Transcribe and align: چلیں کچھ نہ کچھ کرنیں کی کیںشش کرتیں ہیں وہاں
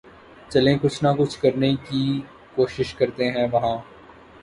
چلیں 0.51 0.77
کچھ 0.81 1.03
نہ 1.03 1.07
کچھ 1.17 1.37
کرنیں 1.41 1.75
کی 1.85 2.03
کیںشش 2.55 2.93
کرتیں 2.93 3.29
ہیں 3.31 3.47
وہاں 3.51 3.77